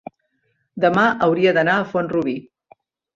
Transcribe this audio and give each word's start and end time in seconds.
demà 0.85 1.03
hauria 1.27 1.53
d'anar 1.57 1.75
a 1.75 1.83
Font-rubí. 1.91 2.35